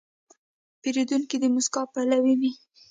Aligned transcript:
پیرودونکی 0.81 1.37
د 1.39 1.45
موسکا 1.53 1.81
پلوی 1.93 2.35
وي. 2.39 2.51